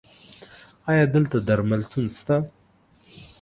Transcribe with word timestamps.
ایا 0.89 1.05
دلته 1.15 1.37
درملتون 1.47 2.05
شته؟ 2.17 2.35